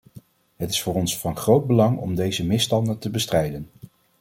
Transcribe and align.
Het 0.55 0.69
is 0.69 0.81
voor 0.81 0.93
ons 0.95 1.17
van 1.17 1.35
groot 1.37 1.67
belang 1.67 1.97
om 1.99 2.15
deze 2.15 2.45
misstanden 2.45 2.99
te 2.99 3.09
bestrijden. 3.09 3.69